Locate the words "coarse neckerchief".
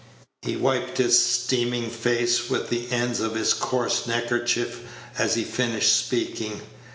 3.53-4.79